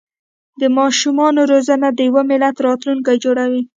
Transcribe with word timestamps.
د 0.61 0.63
ماشومانو 0.77 1.41
روزنه 1.51 1.87
د 1.93 1.99
یو 2.13 2.19
ملت 2.31 2.55
راتلونکی 2.67 3.15
جوړوي. 3.23 3.61